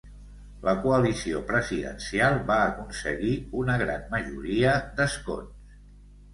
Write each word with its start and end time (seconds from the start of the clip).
La 0.67 0.71
coalició 0.85 1.41
presidencial 1.51 2.41
va 2.49 2.57
aconseguir 2.63 3.37
una 3.63 3.79
gran 3.85 4.11
majoria 4.17 4.77
d'escons. 4.99 5.81